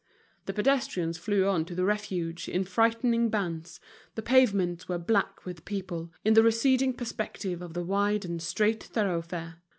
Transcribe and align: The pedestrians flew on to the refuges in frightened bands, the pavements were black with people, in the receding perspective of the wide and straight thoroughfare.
The 0.47 0.53
pedestrians 0.53 1.19
flew 1.19 1.45
on 1.47 1.63
to 1.65 1.75
the 1.75 1.85
refuges 1.85 2.47
in 2.51 2.63
frightened 2.63 3.29
bands, 3.29 3.79
the 4.15 4.23
pavements 4.23 4.89
were 4.89 4.97
black 4.97 5.45
with 5.45 5.63
people, 5.63 6.11
in 6.25 6.33
the 6.33 6.41
receding 6.41 6.95
perspective 6.95 7.61
of 7.61 7.75
the 7.75 7.83
wide 7.83 8.25
and 8.25 8.41
straight 8.41 8.83
thoroughfare. 8.83 9.61